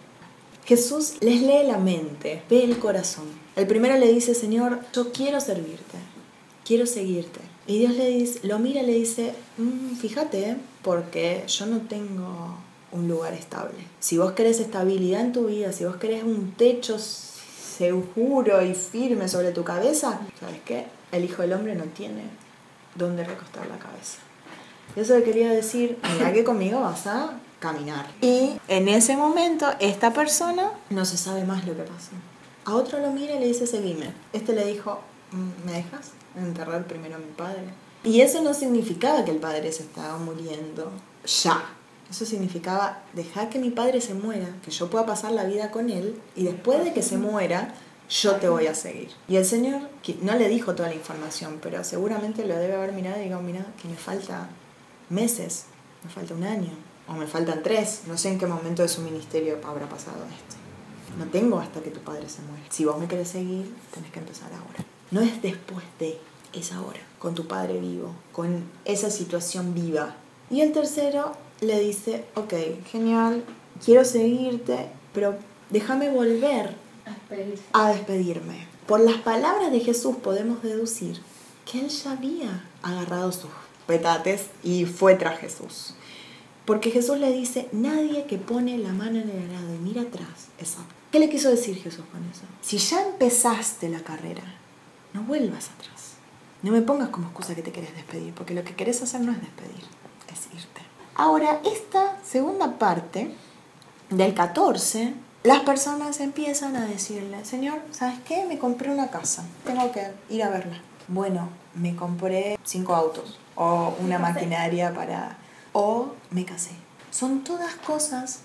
Jesús 0.66 1.16
les 1.22 1.42
lee 1.42 1.64
la 1.66 1.80
mente, 1.80 2.44
ve 2.48 2.64
el 2.64 2.78
corazón. 2.78 3.26
El 3.56 3.66
primero 3.66 3.98
le 3.98 4.12
dice, 4.14 4.36
Señor, 4.36 4.80
yo 4.94 5.12
quiero 5.12 5.42
servirte, 5.42 5.98
quiero 6.64 6.86
seguirte. 6.86 7.40
Y 7.66 7.80
Dios 7.80 7.94
le 7.96 8.08
dice, 8.08 8.40
lo 8.44 8.60
mira 8.60 8.82
y 8.82 8.86
le 8.86 8.94
dice, 8.94 9.34
"Mm, 9.58 9.96
fíjate, 9.96 10.58
porque 10.84 11.44
yo 11.48 11.66
no 11.66 11.80
tengo 11.82 12.56
un 12.92 13.08
lugar 13.08 13.34
estable. 13.34 13.78
Si 14.00 14.18
vos 14.18 14.34
querés 14.34 14.60
estabilidad 14.60 15.22
en 15.22 15.34
tu 15.34 15.46
vida, 15.46 15.72
si 15.72 15.86
vos 15.86 15.96
querés 15.98 16.24
un 16.24 16.52
techo 16.54 16.98
seguro 17.00 18.62
y 18.62 18.74
firme 18.74 19.28
sobre 19.28 19.52
tu 19.52 19.64
cabeza, 19.64 20.20
¿sabes 20.40 20.62
qué? 20.66 20.86
El 21.12 21.26
Hijo 21.26 21.42
del 21.42 21.54
Hombre 21.54 21.76
no 21.76 21.86
tiene 21.86 22.24
dónde 22.96 23.24
recostar 23.24 23.68
la 23.68 23.78
cabeza. 23.78 24.20
Eso 24.96 25.18
le 25.18 25.24
quería 25.24 25.50
decir, 25.52 25.98
mira 26.14 26.34
que 26.34 26.44
conmigo 26.44 26.82
vas 26.82 27.08
a 27.08 27.40
caminar. 27.60 28.08
Y 28.22 28.60
en 28.68 28.88
ese 28.90 29.16
momento, 29.16 29.68
esta 29.80 30.12
persona 30.14 30.72
no 30.90 31.06
se 31.06 31.18
sabe 31.18 31.44
más 31.46 31.66
lo 31.66 31.76
que 31.76 31.84
pasó. 31.84 32.12
A 32.66 32.76
otro 32.76 33.00
lo 33.00 33.12
mira 33.12 33.36
y 33.36 33.40
le 33.40 33.48
dice, 33.48 33.66
seguime. 33.68 34.14
Este 34.34 34.54
le 34.54 34.66
dijo, 34.66 35.00
"Mm, 35.32 35.66
¿me 35.66 35.72
dejas 35.74 36.12
enterrar 36.36 36.86
primero 36.88 37.16
a 37.16 37.20
mi 37.20 37.32
padre? 37.38 37.64
Y 38.04 38.22
eso 38.22 38.42
no 38.42 38.54
significaba 38.54 39.24
que 39.24 39.32
el 39.32 39.38
padre 39.38 39.72
se 39.72 39.84
estaba 39.84 40.18
muriendo 40.18 40.92
ya. 41.26 41.64
Eso 42.12 42.26
significaba 42.26 43.04
dejar 43.14 43.50
que 43.50 43.58
mi 43.58 43.70
padre 43.70 44.02
se 44.02 44.14
muera, 44.14 44.50
que 44.66 44.70
yo 44.70 44.90
pueda 44.90 45.06
pasar 45.06 45.32
la 45.32 45.46
vida 45.46 45.72
con 45.72 45.90
él 45.90 46.22
y 46.36 46.44
después 46.44 46.84
de 46.84 46.92
que 46.92 47.02
se 47.02 47.18
muera, 47.18 47.74
yo 48.10 48.36
te 48.36 48.50
voy 48.50 48.68
a 48.68 48.76
seguir. 48.76 49.12
Y 49.30 49.38
el 49.38 49.46
Señor 49.46 49.84
no 50.22 50.36
le 50.36 50.50
dijo 50.50 50.76
toda 50.76 50.90
la 50.90 50.96
información, 50.96 51.60
pero 51.62 51.82
seguramente 51.86 52.46
lo 52.46 52.58
debe 52.58 52.76
haber 52.76 52.92
mirado 52.92 53.22
y 53.22 53.24
digo, 53.24 53.40
mira, 53.42 53.66
que 53.82 53.88
me 53.88 53.96
falta 53.96 54.50
meses, 55.10 55.68
me 56.04 56.10
falta 56.10 56.34
un 56.34 56.44
año, 56.44 56.72
o 57.08 57.14
me 57.14 57.28
faltan 57.28 57.64
tres, 57.64 58.02
no 58.08 58.18
sé 58.18 58.28
en 58.28 58.40
qué 58.40 58.46
momento 58.46 58.82
de 58.82 58.90
su 58.90 59.02
ministerio 59.02 59.58
habrá 59.66 59.88
pasado 59.88 60.18
esto. 60.26 60.58
No 61.18 61.26
tengo 61.28 61.60
hasta 61.60 61.80
que 61.80 61.92
tu 61.92 62.02
padre 62.02 62.28
se 62.28 62.42
muera. 62.42 62.64
Si 62.70 62.84
vos 62.84 63.00
me 63.00 63.08
querés 63.08 63.30
seguir, 63.30 63.74
tenés 63.94 64.12
que 64.12 64.20
empezar 64.20 64.52
ahora. 64.52 64.86
No 65.12 65.22
es 65.22 65.42
después 65.42 65.86
de, 65.98 66.20
es 66.52 66.74
ahora, 66.74 67.00
con 67.20 67.36
tu 67.36 67.48
padre 67.48 67.80
vivo, 67.80 68.14
con 68.34 68.66
esa 68.84 69.10
situación 69.10 69.74
viva. 69.74 70.16
Y 70.50 70.60
el 70.60 70.74
tercero 70.74 71.38
le 71.62 71.80
dice, 71.80 72.26
ok, 72.36 72.54
genial, 72.92 73.44
quiero 73.84 74.04
seguirte, 74.04 74.88
pero 75.14 75.36
déjame 75.70 76.10
volver 76.10 76.76
A 77.74 77.90
despedirme. 77.90 78.68
Por 78.88 79.00
las 79.00 79.18
palabras 79.18 79.72
de 79.72 79.80
Jesús 79.80 80.18
podemos 80.18 80.62
deducir 80.64 81.20
que 81.66 81.80
él 81.80 81.90
ya 81.90 82.12
había 82.12 82.66
agarrado 82.82 83.32
sus 83.32 83.52
petates 83.88 84.48
y 84.64 84.86
fue 84.86 85.16
tras 85.16 85.40
Jesús. 85.40 85.94
Porque 86.66 86.92
Jesús 86.92 87.18
le 87.18 87.32
dice, 87.32 87.68
nadie 87.72 88.26
que 88.26 88.38
pone 88.38 88.78
la 88.78 88.92
mano 88.92 89.20
en 89.20 89.30
el 89.30 89.50
arado 89.50 89.74
y 89.74 89.78
mira 89.78 90.02
atrás 90.04 90.50
es 90.60 90.74
apto". 90.74 90.94
¿Qué 91.12 91.20
le 91.20 91.30
quiso 91.30 91.50
decir 91.50 91.76
Jesús 91.76 92.06
con 92.12 92.24
eso? 92.30 92.44
Si 92.62 92.78
ya 92.78 93.06
empezaste 93.06 93.90
la 93.90 94.02
carrera, 94.02 94.44
no 95.14 95.24
vuelvas 95.24 95.70
atrás. 95.70 96.14
No 96.64 96.72
me 96.72 96.82
pongas 96.82 97.10
como 97.10 97.28
excusa 97.28 97.56
que 97.56 97.64
te 97.64 97.72
querés 97.72 97.94
despedir, 97.96 98.34
porque 98.34 98.54
lo 98.54 98.64
que 98.64 98.76
querés 98.76 99.02
hacer 99.02 99.22
no 99.22 99.32
es 99.32 99.42
despedir, 99.42 99.84
es 100.32 100.48
irte. 100.54 100.91
Ahora, 101.22 101.62
esta 101.64 102.18
segunda 102.26 102.80
parte 102.80 103.30
del 104.10 104.34
14, 104.34 105.14
las 105.44 105.60
personas 105.60 106.20
empiezan 106.20 106.76
a 106.76 106.88
decirle, 106.88 107.46
Señor, 107.46 107.80
¿sabes 107.92 108.18
qué? 108.26 108.44
Me 108.48 108.58
compré 108.58 108.90
una 108.90 109.12
casa, 109.12 109.46
tengo 109.64 109.92
que 109.92 110.08
ir 110.32 110.42
a 110.42 110.50
verla. 110.50 110.82
Bueno, 111.08 111.50
me 111.76 111.96
compré 111.96 112.58
cinco 112.64 112.96
autos 112.96 113.38
o 113.54 113.94
una 114.00 114.18
maquinaria 114.18 114.96
para... 114.96 115.38
o 115.74 116.08
me 116.32 116.44
casé. 116.44 116.72
Son 117.12 117.44
todas 117.44 117.76
cosas 117.76 118.40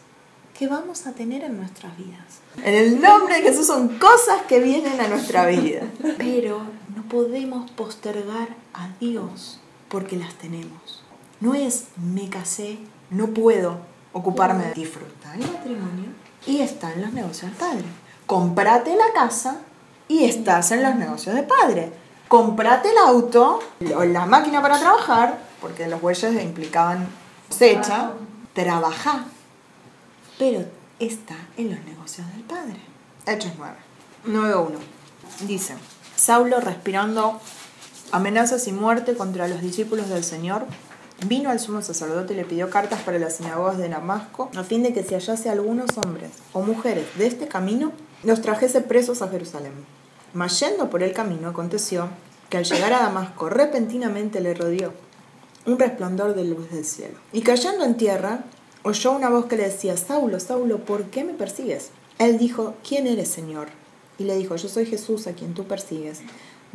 que 0.58 0.68
vamos 0.68 1.06
a 1.06 1.12
tener 1.12 1.44
en 1.44 1.56
nuestras 1.56 1.96
vidas. 1.96 2.42
En 2.62 2.74
el 2.74 3.00
nombre 3.00 3.36
de 3.36 3.42
Jesús 3.42 3.68
son 3.68 3.98
cosas 3.98 4.42
que 4.46 4.60
vienen 4.60 5.00
a 5.00 5.08
nuestra 5.08 5.46
vida. 5.46 5.80
Pero 6.18 6.60
no 6.94 7.04
podemos 7.08 7.70
postergar 7.70 8.48
a 8.74 8.90
Dios 9.00 9.60
porque 9.88 10.16
las 10.16 10.34
tenemos. 10.34 11.05
No 11.40 11.54
es 11.54 11.86
me 11.96 12.28
casé, 12.28 12.78
no 13.10 13.28
puedo 13.28 13.78
ocuparme 14.12 14.66
de 14.66 14.74
disfrutar 14.74 15.34
el 15.34 15.50
matrimonio 15.50 16.10
y 16.46 16.60
está 16.60 16.92
en 16.92 17.02
los 17.02 17.12
negocios 17.12 17.50
del 17.50 17.58
padre. 17.58 17.84
Comprate 18.26 18.96
la 18.96 19.12
casa 19.14 19.58
y 20.08 20.24
estás 20.24 20.70
en 20.72 20.82
los 20.82 20.94
negocios 20.94 21.34
de 21.34 21.42
padre. 21.42 21.92
comprate 22.28 22.90
el 22.90 22.98
auto 22.98 23.60
o 23.96 24.04
la 24.04 24.26
máquina 24.26 24.60
para 24.60 24.80
trabajar, 24.80 25.38
porque 25.60 25.86
los 25.86 26.00
bueyes 26.00 26.42
implicaban 26.42 27.06
cosecha, 27.48 28.12
trabaja. 28.52 29.26
Pero 30.38 30.64
está 30.98 31.36
en 31.56 31.70
los 31.70 31.84
negocios 31.84 32.26
del 32.32 32.42
Padre. 32.42 32.76
Hechos 33.26 33.52
9. 33.56 33.74
9.1. 34.26 35.46
Dice, 35.46 35.74
Saulo 36.16 36.60
respirando 36.60 37.40
amenazas 38.12 38.66
y 38.68 38.72
muerte 38.72 39.14
contra 39.14 39.48
los 39.48 39.60
discípulos 39.60 40.08
del 40.08 40.24
Señor, 40.24 40.66
vino 41.24 41.50
al 41.50 41.60
sumo 41.60 41.82
sacerdote 41.82 42.34
y 42.34 42.36
le 42.36 42.44
pidió 42.44 42.68
cartas 42.70 43.00
para 43.02 43.18
las 43.18 43.36
sinagogas 43.36 43.78
de 43.78 43.88
Damasco, 43.88 44.50
a 44.54 44.64
fin 44.64 44.82
de 44.82 44.92
que 44.92 45.02
si 45.02 45.14
hallase 45.14 45.48
algunos 45.48 45.96
hombres 45.98 46.30
o 46.52 46.60
mujeres 46.60 47.06
de 47.16 47.26
este 47.26 47.48
camino, 47.48 47.92
los 48.22 48.42
trajese 48.42 48.80
presos 48.80 49.22
a 49.22 49.28
Jerusalén. 49.28 49.72
Mas 50.34 50.60
yendo 50.60 50.90
por 50.90 51.02
el 51.02 51.12
camino, 51.12 51.48
aconteció 51.48 52.08
que 52.50 52.58
al 52.58 52.64
llegar 52.64 52.92
a 52.92 53.00
Damasco 53.00 53.48
repentinamente 53.48 54.40
le 54.40 54.54
rodeó 54.54 54.92
un 55.64 55.78
resplandor 55.78 56.34
de 56.34 56.44
luz 56.44 56.70
del 56.70 56.84
cielo. 56.84 57.18
Y 57.32 57.42
cayendo 57.42 57.84
en 57.84 57.96
tierra, 57.96 58.44
oyó 58.82 59.12
una 59.12 59.30
voz 59.30 59.46
que 59.46 59.56
le 59.56 59.64
decía, 59.64 59.96
Saulo, 59.96 60.38
Saulo, 60.38 60.78
¿por 60.78 61.04
qué 61.04 61.24
me 61.24 61.32
persigues? 61.32 61.90
Él 62.18 62.38
dijo, 62.38 62.74
¿quién 62.86 63.06
eres, 63.06 63.28
Señor? 63.28 63.68
Y 64.18 64.24
le 64.24 64.36
dijo, 64.36 64.56
yo 64.56 64.68
soy 64.68 64.86
Jesús 64.86 65.26
a 65.26 65.32
quien 65.32 65.54
tú 65.54 65.64
persigues. 65.64 66.20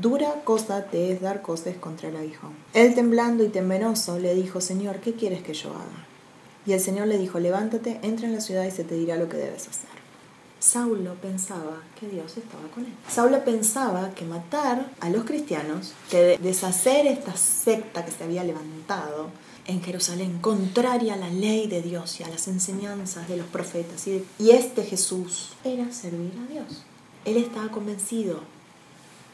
Dura 0.02 0.42
cosa 0.44 0.86
te 0.86 1.12
es 1.12 1.22
dar 1.22 1.44
cosas 1.44 1.76
contra 1.78 2.10
el 2.10 2.16
aguijón. 2.16 2.54
Él 2.74 2.96
temblando 2.96 3.44
y 3.44 3.50
temeroso 3.50 4.18
le 4.18 4.34
dijo, 4.34 4.60
Señor, 4.60 5.00
¿qué 5.00 5.14
quieres 5.14 5.44
que 5.44 5.54
yo 5.54 5.70
haga? 5.70 6.08
Y 6.66 6.74
el 6.74 6.80
Señor 6.80 7.06
le 7.06 7.20
dijo, 7.20 7.40
levántate, 7.40 8.00
entra 8.02 8.26
en 8.26 8.34
la 8.34 8.42
ciudad 8.42 8.66
y 8.66 8.72
se 8.72 8.84
te 8.84 8.96
dirá 8.96 9.18
lo 9.18 9.30
que 9.30 9.38
debes 9.38 9.68
hacer. 9.68 9.90
Saulo 10.60 11.14
pensaba 11.16 11.84
que 12.00 12.08
Dios 12.08 12.36
estaba 12.38 12.64
con 12.74 12.86
él. 12.86 12.94
Saulo 13.08 13.44
pensaba 13.44 14.10
que 14.16 14.26
matar 14.26 14.90
a 15.00 15.10
los 15.12 15.24
cristianos, 15.24 15.94
que 16.10 16.40
deshacer 16.42 17.06
esta 17.06 17.36
secta 17.36 18.04
que 18.04 18.12
se 18.12 18.24
había 18.24 18.44
levantado 18.44 19.30
en 19.68 19.84
Jerusalén, 19.84 20.40
contraria 20.42 21.14
a 21.14 21.18
la 21.18 21.30
ley 21.30 21.68
de 21.68 21.84
Dios 21.84 22.20
y 22.20 22.24
a 22.24 22.28
las 22.28 22.48
enseñanzas 22.48 23.28
de 23.28 23.38
los 23.38 23.46
profetas, 23.48 24.08
y, 24.08 24.24
este 24.40 24.84
Jesús 24.84 25.50
era 25.64 25.92
servir 25.92 26.34
a 26.44 26.52
Dios. 26.52 26.84
Él 27.26 27.38
estaba 27.38 27.70
convencido, 27.70 28.40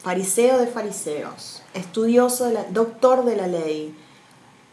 fariseo 0.08 0.56
de 0.56 0.66
fariseos, 0.68 1.60
estudioso, 1.74 2.46
de 2.46 2.54
la, 2.54 2.64
doctor 2.64 3.26
de 3.26 3.36
la 3.36 3.46
ley, 3.46 3.94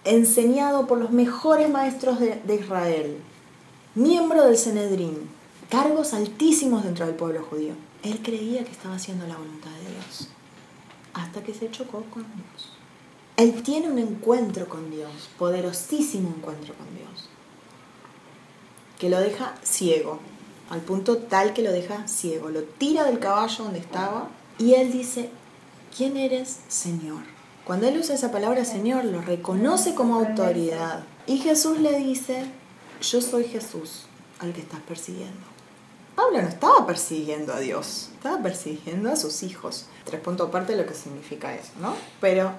enseñado 0.05 0.87
por 0.87 0.97
los 0.97 1.11
mejores 1.11 1.69
maestros 1.69 2.21
de, 2.21 2.41
de 2.45 2.55
Israel, 2.55 3.17
miembro 3.95 4.45
del 4.45 4.57
Sanedrín, 4.57 5.29
cargos 5.69 6.13
altísimos 6.13 6.85
dentro 6.85 7.05
del 7.05 7.15
pueblo 7.15 7.43
judío. 7.43 7.73
Él 8.01 8.21
creía 8.23 8.63
que 8.63 8.71
estaba 8.71 8.95
haciendo 8.95 9.27
la 9.27 9.35
voluntad 9.35 9.71
de 9.71 9.91
Dios, 9.91 10.29
hasta 11.13 11.43
que 11.43 11.53
se 11.53 11.69
chocó 11.69 12.05
con 12.13 12.23
Dios. 12.23 12.69
Él 13.35 13.61
tiene 13.61 13.89
un 13.89 13.99
encuentro 13.99 14.69
con 14.69 14.89
Dios, 14.89 15.11
poderosísimo 15.37 16.29
encuentro 16.29 16.73
con 16.75 16.87
Dios, 16.95 17.27
que 18.97 19.09
lo 19.09 19.19
deja 19.19 19.55
ciego, 19.63 20.19
al 20.69 20.79
punto 20.79 21.17
tal 21.17 21.51
que 21.53 21.61
lo 21.61 21.73
deja 21.73 22.07
ciego. 22.07 22.47
Lo 22.47 22.63
tira 22.63 23.03
del 23.03 23.19
caballo 23.19 23.65
donde 23.65 23.79
estaba 23.79 24.29
y 24.57 24.74
él 24.74 24.91
dice, 24.91 25.29
¿quién 25.95 26.17
eres, 26.17 26.59
Señor? 26.67 27.24
Cuando 27.65 27.88
él 27.88 27.97
usa 27.97 28.15
esa 28.15 28.31
palabra 28.31 28.63
Señor, 28.63 29.05
lo 29.05 29.21
reconoce 29.21 29.95
como 29.95 30.15
autoridad. 30.15 31.03
Y 31.25 31.38
Jesús 31.38 31.79
le 31.79 31.97
dice, 31.97 32.45
yo 33.01 33.21
soy 33.21 33.45
Jesús 33.45 34.05
al 34.39 34.53
que 34.53 34.62
estás 34.62 34.81
persiguiendo. 34.81 35.55
Pablo 36.15 36.41
no 36.41 36.47
estaba 36.47 36.85
persiguiendo 36.85 37.53
a 37.53 37.59
Dios, 37.59 38.09
estaba 38.13 38.41
persiguiendo 38.41 39.12
a 39.12 39.15
sus 39.15 39.43
hijos. 39.43 39.88
Tres 40.05 40.21
puntos 40.21 40.47
aparte 40.47 40.74
de 40.74 40.81
lo 40.83 40.88
que 40.88 40.93
significa 40.93 41.55
eso, 41.55 41.71
¿no? 41.81 41.95
Pero 42.21 42.51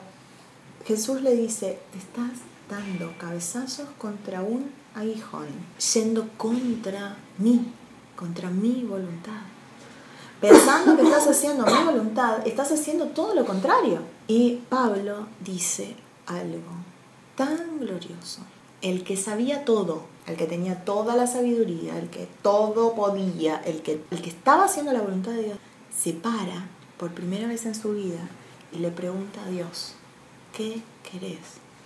Jesús 0.85 1.23
le 1.23 1.35
dice, 1.35 1.79
te 1.93 1.99
estás 1.99 2.41
dando 2.69 3.17
cabezazos 3.19 3.89
contra 3.99 4.43
un 4.43 4.71
aguijón, 4.95 5.47
yendo 5.95 6.29
contra 6.37 7.17
mí, 7.39 7.73
contra 8.17 8.51
mi 8.51 8.83
voluntad. 8.83 9.41
Pensando 10.41 10.97
que 10.97 11.03
estás 11.03 11.27
haciendo 11.27 11.65
mi 11.65 11.85
voluntad, 11.85 12.47
estás 12.47 12.71
haciendo 12.71 13.07
todo 13.07 13.35
lo 13.35 13.45
contrario. 13.47 14.01
Y 14.29 14.61
Pablo 14.69 15.27
dice 15.41 15.97
algo 16.27 16.73
tan 17.37 17.79
glorioso. 17.79 18.43
El 18.83 19.03
que 19.03 19.17
sabía 19.17 19.65
todo, 19.65 20.03
el 20.27 20.37
que 20.37 20.47
tenía 20.47 20.85
toda 20.85 21.17
la 21.17 21.27
sabiduría, 21.27 21.99
el 21.99 22.11
que 22.11 22.29
todo 22.43 22.95
podía, 22.95 23.57
el 23.65 23.81
que, 23.83 24.03
el 24.11 24.21
que 24.21 24.29
estaba 24.29 24.65
haciendo 24.65 24.93
la 24.93 25.01
voluntad 25.01 25.33
de 25.33 25.45
Dios, 25.45 25.59
se 25.97 26.13
para 26.13 26.69
por 26.99 27.13
primera 27.13 27.49
vez 27.49 27.65
en 27.65 27.75
su 27.75 27.95
vida 27.95 28.29
y 28.73 28.79
le 28.79 28.91
pregunta 28.91 29.43
a 29.43 29.49
Dios, 29.49 29.95
¿qué 30.55 30.83
querés 31.11 31.39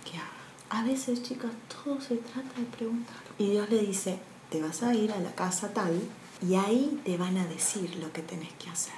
que 0.03 0.17
haga? 0.17 0.81
A 0.81 0.83
veces, 0.83 1.23
chicas, 1.23 1.51
todo 1.83 1.99
se 2.01 2.15
trata 2.15 2.59
de 2.59 2.65
preguntar. 2.65 3.17
Y 3.37 3.51
Dios 3.51 3.69
le 3.69 3.79
dice, 3.79 4.19
te 4.49 4.61
vas 4.61 4.83
a 4.83 4.93
ir 4.93 5.11
a 5.11 5.19
la 5.19 5.33
casa 5.33 5.69
tal 5.73 6.01
y 6.41 6.55
ahí 6.55 7.01
te 7.05 7.17
van 7.17 7.37
a 7.37 7.45
decir 7.45 7.95
lo 7.95 8.11
que 8.11 8.21
tenés 8.21 8.51
que 8.53 8.69
hacer. 8.69 8.93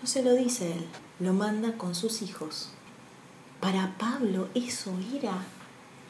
No 0.00 0.08
se 0.08 0.22
lo 0.22 0.34
dice 0.34 0.72
él, 0.72 0.86
lo 1.20 1.32
manda 1.32 1.76
con 1.76 1.94
sus 1.94 2.22
hijos. 2.22 2.70
Para 3.60 3.96
Pablo 3.98 4.48
eso 4.54 4.92
era 5.14 5.42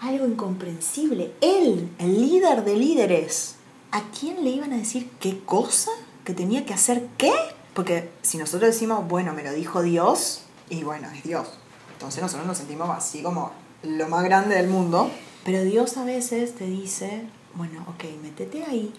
algo 0.01 0.27
incomprensible. 0.27 1.33
Él, 1.41 1.91
el 1.99 2.21
líder 2.21 2.65
de 2.65 2.77
líderes, 2.77 3.57
¿a 3.93 4.03
quién 4.11 4.45
le 4.45 4.51
iban 4.51 4.73
a 4.73 4.77
decir 4.77 5.11
qué 5.21 5.41
cosa? 5.41 5.91
¿Que 6.25 6.35
tenía 6.35 6.67
que 6.67 6.75
hacer 6.75 7.07
qué? 7.17 7.33
Porque 7.75 8.11
si 8.23 8.39
nosotros 8.39 8.73
decimos, 8.73 9.07
bueno, 9.09 9.33
me 9.33 9.45
lo 9.45 9.53
dijo 9.53 9.83
Dios, 9.83 10.43
y 10.69 10.83
bueno, 10.83 11.09
es 11.11 11.23
Dios. 11.23 11.49
Entonces 11.93 12.23
nosotros 12.23 12.47
nos 12.47 12.59
sentimos 12.59 12.91
así 12.91 13.23
como 13.23 13.53
lo 13.83 14.09
más 14.09 14.25
grande 14.25 14.57
del 14.57 14.69
mundo. 14.69 15.11
Pero 15.45 15.63
Dios 15.63 15.97
a 15.97 16.05
veces 16.05 16.55
te 16.55 16.67
dice, 16.67 17.23
bueno, 17.55 17.85
ok, 17.89 18.05
métete 18.23 18.65
ahí, 18.65 18.93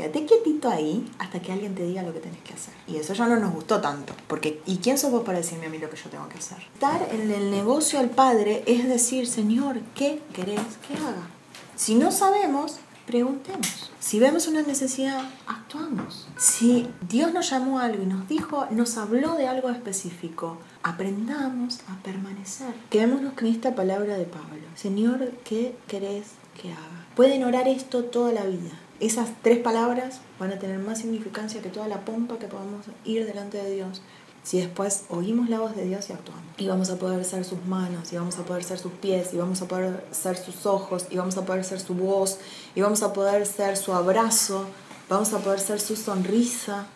quédate 0.00 0.24
quietito 0.24 0.70
ahí 0.70 1.06
hasta 1.18 1.40
que 1.40 1.52
alguien 1.52 1.74
te 1.74 1.82
diga 1.82 2.02
lo 2.02 2.14
que 2.14 2.20
tenés 2.20 2.40
que 2.40 2.54
hacer. 2.54 2.72
Y 2.86 2.96
eso 2.96 3.12
ya 3.12 3.26
no 3.26 3.36
nos 3.36 3.52
gustó 3.52 3.80
tanto, 3.80 4.14
porque 4.28 4.62
¿y 4.64 4.78
quién 4.78 4.96
sos 4.96 5.10
vos 5.10 5.24
para 5.24 5.38
decirme 5.38 5.66
a 5.66 5.68
mí 5.68 5.78
lo 5.78 5.90
que 5.90 5.96
yo 5.96 6.08
tengo 6.08 6.28
que 6.28 6.38
hacer? 6.38 6.58
Estar 6.74 7.08
en 7.12 7.30
el 7.30 7.50
negocio 7.50 7.98
al 7.98 8.08
Padre 8.08 8.62
es 8.66 8.88
decir, 8.88 9.26
Señor, 9.26 9.80
¿qué 9.94 10.22
querés 10.32 10.60
que 10.88 10.94
haga? 10.94 11.28
Si 11.76 11.94
no 11.94 12.12
sabemos, 12.12 12.78
preguntemos. 13.06 13.92
Si 13.98 14.18
vemos 14.18 14.48
una 14.48 14.62
necesidad, 14.62 15.22
actuamos. 15.46 16.28
Si 16.38 16.88
Dios 17.06 17.34
nos 17.34 17.50
llamó 17.50 17.78
a 17.78 17.84
algo 17.84 18.02
y 18.02 18.06
nos 18.06 18.26
dijo, 18.26 18.66
nos 18.70 18.96
habló 18.96 19.34
de 19.34 19.48
algo 19.48 19.68
específico, 19.68 20.56
aprendamos 20.82 21.80
a 21.88 22.02
permanecer. 22.02 22.72
Quedémonos 22.88 23.34
con 23.34 23.46
esta 23.46 23.74
palabra 23.74 24.16
de 24.16 24.24
Pablo. 24.24 24.66
Señor, 24.76 25.32
¿qué 25.44 25.76
querés 25.86 26.28
que 26.60 26.72
haga? 26.72 27.06
Pueden 27.14 27.44
orar 27.44 27.68
esto 27.68 28.04
toda 28.04 28.32
la 28.32 28.44
vida 28.44 28.70
esas 29.00 29.30
tres 29.42 29.58
palabras 29.58 30.20
van 30.38 30.52
a 30.52 30.58
tener 30.58 30.78
más 30.78 30.98
significancia 30.98 31.62
que 31.62 31.70
toda 31.70 31.88
la 31.88 32.04
pompa 32.04 32.38
que 32.38 32.46
podamos 32.46 32.86
ir 33.04 33.26
delante 33.26 33.58
de 33.58 33.74
Dios 33.74 34.02
si 34.42 34.58
después 34.58 35.04
oímos 35.10 35.48
la 35.48 35.60
voz 35.60 35.76
de 35.76 35.84
Dios 35.84 36.08
y 36.08 36.12
actuamos. 36.12 36.42
Y 36.56 36.66
vamos 36.66 36.90
a 36.90 36.96
poder 36.96 37.24
ser 37.24 37.44
sus 37.44 37.64
manos, 37.66 38.12
y 38.12 38.16
vamos 38.16 38.38
a 38.38 38.42
poder 38.42 38.64
ser 38.64 38.78
sus 38.78 38.92
pies, 38.92 39.34
y 39.34 39.36
vamos 39.36 39.60
a 39.62 39.68
poder 39.68 40.04
ser 40.10 40.36
sus 40.36 40.66
ojos, 40.66 41.06
y 41.10 41.16
vamos 41.16 41.36
a 41.36 41.44
poder 41.44 41.64
ser 41.64 41.80
su 41.80 41.94
voz, 41.94 42.38
y 42.74 42.80
vamos 42.80 43.02
a 43.02 43.12
poder 43.12 43.46
ser 43.46 43.76
su 43.76 43.92
abrazo, 43.92 44.66
vamos 45.08 45.32
a 45.32 45.38
poder 45.38 45.60
ser 45.60 45.80
su 45.80 45.96
sonrisa, 45.96 46.86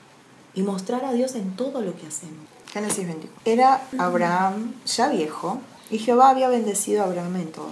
y 0.55 0.63
mostrar 0.63 1.05
a 1.05 1.13
Dios 1.13 1.35
en 1.35 1.57
todo 1.57 1.81
lo 1.83 1.97
que 1.97 2.07
hacemos. 2.07 2.47
Génesis 2.73 3.07
21. 3.07 3.33
Era 3.45 3.83
Abraham 3.99 4.75
ya 4.87 5.09
viejo, 5.09 5.61
y 5.91 5.99
Jehová 5.99 6.31
había 6.31 6.49
bendecido 6.49 7.03
a 7.03 7.07
Abraham 7.07 7.37
en 7.37 7.53
todo. 7.53 7.71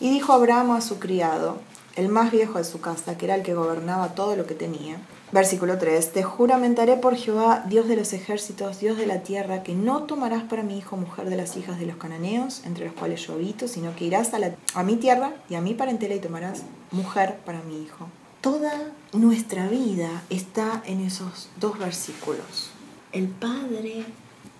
Y 0.00 0.10
dijo 0.10 0.32
Abraham 0.32 0.72
a 0.72 0.80
su 0.80 0.98
criado, 0.98 1.58
el 1.98 2.08
más 2.08 2.30
viejo 2.30 2.58
de 2.58 2.64
su 2.64 2.80
casa, 2.80 3.18
que 3.18 3.26
era 3.26 3.34
el 3.34 3.42
que 3.42 3.54
gobernaba 3.54 4.14
todo 4.14 4.36
lo 4.36 4.46
que 4.46 4.54
tenía. 4.54 5.00
Versículo 5.32 5.78
3. 5.78 6.12
Te 6.12 6.22
juramentaré 6.22 6.96
por 6.96 7.16
Jehová, 7.16 7.64
Dios 7.68 7.88
de 7.88 7.96
los 7.96 8.12
ejércitos, 8.12 8.78
Dios 8.78 8.96
de 8.96 9.06
la 9.06 9.24
tierra, 9.24 9.64
que 9.64 9.74
no 9.74 10.04
tomarás 10.04 10.44
para 10.44 10.62
mi 10.62 10.78
hijo 10.78 10.96
mujer 10.96 11.28
de 11.28 11.36
las 11.36 11.56
hijas 11.56 11.80
de 11.80 11.86
los 11.86 11.96
cananeos, 11.96 12.62
entre 12.64 12.86
los 12.86 12.94
cuales 12.94 13.26
yo 13.26 13.34
habito, 13.34 13.66
sino 13.66 13.96
que 13.96 14.04
irás 14.04 14.32
a, 14.32 14.38
a 14.74 14.82
mi 14.84 14.94
tierra 14.94 15.32
y 15.50 15.56
a 15.56 15.60
mi 15.60 15.74
parentela 15.74 16.14
y 16.14 16.20
tomarás 16.20 16.62
mujer 16.92 17.40
para 17.44 17.62
mi 17.62 17.82
hijo. 17.82 18.06
Toda 18.40 18.92
nuestra 19.12 19.66
vida 19.66 20.22
está 20.30 20.82
en 20.86 21.00
esos 21.00 21.48
dos 21.58 21.80
versículos. 21.80 22.70
El 23.10 23.26
padre 23.26 24.04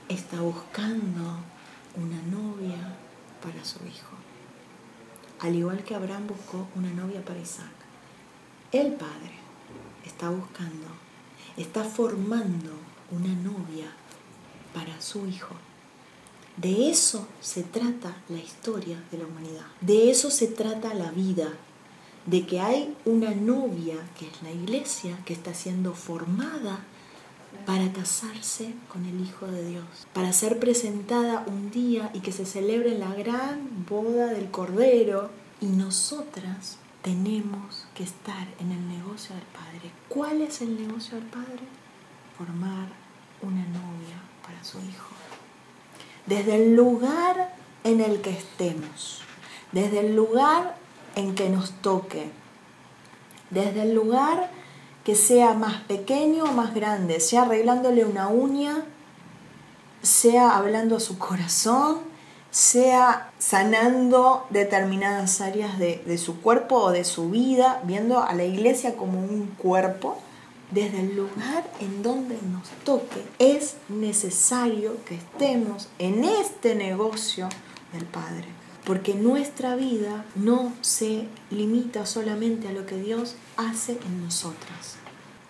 está 0.08 0.40
buscando 0.40 1.22
una 1.96 2.20
novia 2.36 2.96
para 3.40 3.64
su 3.64 3.78
hijo 3.86 4.17
al 5.40 5.54
igual 5.54 5.84
que 5.84 5.94
Abraham 5.94 6.26
buscó 6.26 6.66
una 6.74 6.90
novia 6.90 7.24
para 7.24 7.40
Isaac. 7.40 7.70
El 8.72 8.94
padre 8.94 9.32
está 10.04 10.30
buscando, 10.30 10.88
está 11.56 11.84
formando 11.84 12.72
una 13.10 13.34
novia 13.34 13.86
para 14.74 15.00
su 15.00 15.26
hijo. 15.26 15.54
De 16.56 16.90
eso 16.90 17.28
se 17.40 17.62
trata 17.62 18.16
la 18.28 18.38
historia 18.38 19.02
de 19.12 19.18
la 19.18 19.26
humanidad. 19.26 19.66
De 19.80 20.10
eso 20.10 20.30
se 20.30 20.48
trata 20.48 20.92
la 20.94 21.10
vida. 21.12 21.48
De 22.26 22.44
que 22.46 22.60
hay 22.60 22.94
una 23.04 23.30
novia, 23.30 23.96
que 24.18 24.26
es 24.26 24.42
la 24.42 24.50
iglesia, 24.50 25.16
que 25.24 25.32
está 25.32 25.54
siendo 25.54 25.94
formada 25.94 26.80
para 27.66 27.92
casarse 27.92 28.74
con 28.90 29.04
el 29.04 29.20
Hijo 29.20 29.46
de 29.46 29.68
Dios, 29.68 29.84
para 30.12 30.32
ser 30.32 30.58
presentada 30.58 31.44
un 31.46 31.70
día 31.70 32.10
y 32.14 32.20
que 32.20 32.32
se 32.32 32.46
celebre 32.46 32.98
la 32.98 33.12
gran 33.14 33.84
boda 33.88 34.26
del 34.28 34.50
Cordero. 34.50 35.30
Y 35.60 35.66
nosotras 35.66 36.78
tenemos 37.02 37.86
que 37.94 38.04
estar 38.04 38.48
en 38.60 38.72
el 38.72 38.88
negocio 38.88 39.34
del 39.34 39.44
Padre. 39.44 39.90
¿Cuál 40.08 40.40
es 40.42 40.62
el 40.62 40.80
negocio 40.80 41.16
del 41.16 41.26
Padre? 41.26 41.60
Formar 42.36 42.88
una 43.42 43.64
novia 43.66 44.22
para 44.42 44.62
su 44.64 44.78
Hijo. 44.78 45.14
Desde 46.26 46.56
el 46.56 46.74
lugar 46.74 47.54
en 47.84 48.00
el 48.00 48.20
que 48.20 48.30
estemos, 48.30 49.22
desde 49.72 50.00
el 50.00 50.16
lugar 50.16 50.76
en 51.16 51.34
que 51.34 51.48
nos 51.48 51.72
toque, 51.82 52.30
desde 53.50 53.82
el 53.82 53.94
lugar 53.94 54.50
que 55.08 55.14
sea 55.14 55.54
más 55.54 55.80
pequeño 55.84 56.44
o 56.44 56.52
más 56.52 56.74
grande, 56.74 57.18
sea 57.18 57.44
arreglándole 57.44 58.04
una 58.04 58.28
uña, 58.28 58.84
sea 60.02 60.54
hablando 60.54 60.98
a 60.98 61.00
su 61.00 61.16
corazón, 61.16 62.00
sea 62.50 63.32
sanando 63.38 64.46
determinadas 64.50 65.40
áreas 65.40 65.78
de, 65.78 66.18
su 66.18 66.42
cuerpo 66.42 66.76
o 66.76 66.90
de 66.90 67.04
su 67.04 67.30
vida, 67.30 67.80
viendo 67.84 68.22
a 68.22 68.34
la 68.34 68.44
iglesia 68.44 68.96
como 68.96 69.18
un 69.18 69.46
cuerpo, 69.56 70.18
desde 70.72 71.00
el 71.00 71.16
lugar 71.16 71.64
en 71.80 72.02
donde 72.02 72.36
nos 72.52 72.68
toque, 72.84 73.24
es 73.38 73.76
necesario 73.88 75.02
que 75.06 75.14
estemos 75.14 75.88
en 75.98 76.22
este 76.24 76.74
negocio 76.74 77.48
del 77.94 78.04
Padre. 78.04 78.44
Porque 78.84 79.14
nuestra 79.14 79.76
vida 79.76 80.24
no 80.34 80.72
se 80.80 81.28
limita 81.50 82.06
solamente 82.06 82.68
a 82.68 82.72
lo 82.72 82.86
que 82.86 83.00
Dios 83.00 83.36
hace 83.56 83.92
en 83.92 84.24
nosotras. 84.24 84.96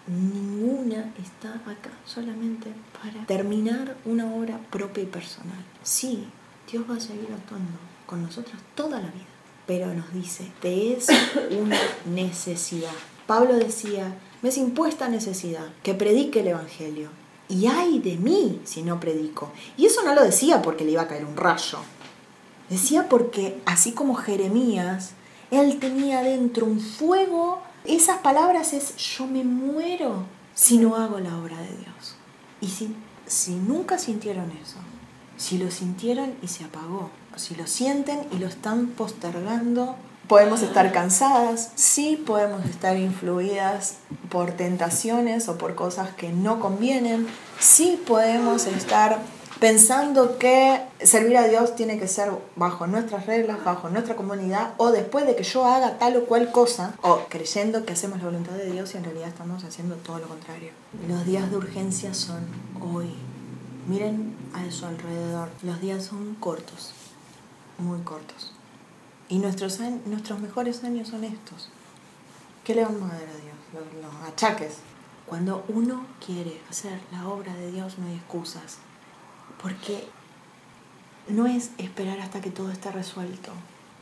Ninguna 0.06 1.12
está 1.22 1.54
acá 1.70 1.90
solamente 2.06 2.72
para 3.00 3.26
terminar 3.26 3.96
una 4.04 4.34
obra 4.34 4.58
propia 4.70 5.02
y 5.02 5.06
personal. 5.06 5.64
Sí, 5.82 6.26
Dios 6.70 6.84
va 6.90 6.96
a 6.96 7.00
seguir 7.00 7.28
actuando 7.32 7.78
con 8.06 8.22
nosotras 8.22 8.56
toda 8.74 9.00
la 9.00 9.08
vida, 9.08 9.26
pero 9.66 9.92
nos 9.92 10.12
dice, 10.14 10.50
te 10.60 10.94
es 10.94 11.08
una 11.60 11.78
necesidad. 12.06 12.92
Pablo 13.26 13.54
decía, 13.54 14.16
me 14.40 14.48
es 14.48 14.56
impuesta 14.56 15.08
necesidad 15.08 15.66
que 15.82 15.94
predique 15.94 16.40
el 16.40 16.48
Evangelio. 16.48 17.10
Y 17.48 17.66
ay 17.66 17.98
de 17.98 18.16
mí 18.16 18.60
si 18.64 18.82
no 18.82 19.00
predico. 19.00 19.52
Y 19.76 19.86
eso 19.86 20.02
no 20.04 20.14
lo 20.14 20.22
decía 20.22 20.62
porque 20.62 20.84
le 20.84 20.92
iba 20.92 21.02
a 21.02 21.08
caer 21.08 21.24
un 21.24 21.36
rayo. 21.36 21.78
Decía 22.70 23.08
porque, 23.08 23.60
así 23.64 23.92
como 23.92 24.14
Jeremías, 24.14 25.12
él 25.50 25.78
tenía 25.78 26.22
dentro 26.22 26.66
un 26.66 26.80
fuego. 26.80 27.60
Esas 27.84 28.18
palabras 28.18 28.72
es, 28.72 28.96
yo 28.96 29.26
me 29.26 29.44
muero 29.44 30.24
si 30.54 30.78
no 30.78 30.96
hago 30.96 31.18
la 31.18 31.36
obra 31.38 31.56
de 31.58 31.68
Dios. 31.68 32.16
Y 32.60 32.68
si, 32.68 32.94
si 33.26 33.54
nunca 33.54 33.98
sintieron 33.98 34.50
eso, 34.62 34.78
si 35.36 35.56
lo 35.56 35.70
sintieron 35.70 36.34
y 36.42 36.48
se 36.48 36.64
apagó, 36.64 37.10
si 37.36 37.54
lo 37.54 37.66
sienten 37.66 38.26
y 38.32 38.38
lo 38.38 38.48
están 38.48 38.88
postergando, 38.88 39.94
podemos 40.26 40.60
estar 40.62 40.92
cansadas, 40.92 41.70
sí 41.74 42.22
podemos 42.26 42.66
estar 42.66 42.98
influidas 42.98 43.98
por 44.28 44.52
tentaciones 44.52 45.48
o 45.48 45.56
por 45.56 45.74
cosas 45.74 46.10
que 46.10 46.30
no 46.30 46.60
convienen, 46.60 47.26
sí 47.58 48.00
podemos 48.06 48.66
estar 48.66 49.20
pensando 49.60 50.38
que 50.38 50.80
servir 51.02 51.36
a 51.36 51.48
Dios 51.48 51.74
tiene 51.74 51.98
que 51.98 52.06
ser 52.06 52.30
bajo 52.56 52.86
nuestras 52.86 53.26
reglas, 53.26 53.64
bajo 53.64 53.88
nuestra 53.88 54.14
comunidad, 54.14 54.74
o 54.76 54.90
después 54.90 55.26
de 55.26 55.34
que 55.34 55.42
yo 55.42 55.66
haga 55.66 55.98
tal 55.98 56.16
o 56.16 56.24
cual 56.26 56.52
cosa, 56.52 56.94
o 57.02 57.26
creyendo 57.28 57.84
que 57.84 57.92
hacemos 57.92 58.18
la 58.18 58.26
voluntad 58.26 58.52
de 58.52 58.70
Dios 58.70 58.94
y 58.94 58.98
en 58.98 59.04
realidad 59.04 59.28
estamos 59.28 59.64
haciendo 59.64 59.96
todo 59.96 60.18
lo 60.18 60.28
contrario. 60.28 60.70
Los 61.08 61.24
días 61.24 61.50
de 61.50 61.56
urgencia 61.56 62.14
son 62.14 62.46
hoy. 62.80 63.14
Miren 63.88 64.36
a 64.52 64.70
su 64.70 64.86
alrededor. 64.86 65.48
Los 65.62 65.80
días 65.80 66.04
son 66.04 66.36
cortos, 66.36 66.92
muy 67.78 68.00
cortos. 68.02 68.52
Y 69.28 69.38
nuestros, 69.38 69.80
nuestros 70.06 70.40
mejores 70.40 70.84
años 70.84 71.08
son 71.08 71.24
estos. 71.24 71.70
¿Qué 72.64 72.74
le 72.74 72.84
vamos 72.84 73.10
a 73.10 73.14
dar 73.14 73.22
a 73.22 73.24
Dios? 73.24 73.56
Los, 73.72 74.02
los 74.02 74.28
achaques. 74.28 74.76
Cuando 75.26 75.64
uno 75.68 76.06
quiere 76.24 76.60
hacer 76.70 77.00
la 77.12 77.28
obra 77.28 77.54
de 77.54 77.70
Dios 77.70 77.98
no 77.98 78.06
hay 78.06 78.14
excusas 78.14 78.78
porque 79.62 80.08
no 81.28 81.46
es 81.46 81.70
esperar 81.78 82.20
hasta 82.20 82.40
que 82.40 82.50
todo 82.50 82.70
esté 82.70 82.90
resuelto. 82.90 83.52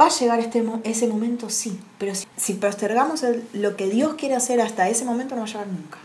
¿Va 0.01 0.07
a 0.07 0.11
llegar 0.11 0.39
este, 0.41 0.65
ese 0.85 1.09
momento? 1.09 1.49
Sí, 1.49 1.81
pero 1.99 2.15
si, 2.15 2.27
si 2.37 2.55
postergamos 2.55 3.23
el, 3.23 3.47
lo 3.55 3.77
que 3.77 3.89
Dios 3.89 4.15
quiere 4.15 4.35
hacer 4.35 4.61
hasta 4.61 4.89
ese 4.89 5.05
momento 5.05 5.35
no 5.35 5.43
va 5.43 5.47
a 5.47 5.51
llegar 5.51 5.67
nunca. 5.69 5.99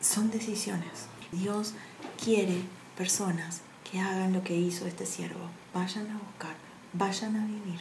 Son 0.00 0.30
decisiones. 0.30 1.08
Dios 1.32 1.74
quiere 2.22 2.62
personas 2.96 3.60
que 3.90 3.98
hagan 3.98 4.32
lo 4.32 4.44
que 4.44 4.56
hizo 4.56 4.86
este 4.86 5.06
siervo. 5.06 5.40
Vayan 5.74 6.08
a 6.10 6.18
buscar, 6.18 6.54
vayan 6.92 7.36
a 7.36 7.46
vivir, 7.46 7.80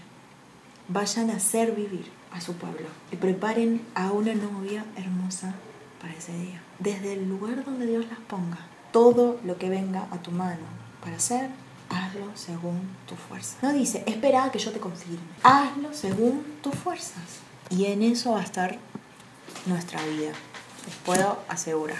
vayan 0.88 1.30
a 1.30 1.36
hacer 1.36 1.74
vivir 1.74 2.12
a 2.32 2.42
su 2.42 2.54
pueblo 2.54 2.88
y 3.12 3.16
preparen 3.16 3.82
a 3.96 4.12
una 4.12 4.34
novia 4.34 4.86
hermosa 4.96 5.54
para 6.02 6.14
ese 6.14 6.34
día. 6.34 6.62
Desde 6.80 7.14
el 7.14 7.28
lugar 7.28 7.64
donde 7.64 7.86
Dios 7.86 8.06
las 8.10 8.20
ponga, 8.20 8.60
todo 8.92 9.40
lo 9.44 9.58
que 9.58 9.70
venga 9.70 10.08
a 10.12 10.18
tu 10.18 10.32
mano 10.32 10.66
para 11.02 11.18
hacer, 11.18 11.50
hazlo 11.90 12.26
según 12.36 12.82
tu 13.08 13.16
fuerza. 13.16 13.58
No 13.62 13.74
dice, 13.74 14.04
espera 14.06 14.46
a 14.46 14.52
que 14.52 14.60
yo 14.60 14.72
te 14.72 14.80
confirme. 14.80 15.20
Hazlo 15.44 15.94
según 15.94 16.44
tus 16.62 16.76
fuerzas. 16.76 17.40
Y 17.70 17.86
en 17.86 18.02
eso 18.02 18.32
va 18.32 18.42
a 18.42 18.44
estar 18.44 18.78
nuestra 19.66 20.02
vida. 20.04 20.32
Les 20.86 20.96
puedo 21.06 21.40
asegurar. 21.48 22.00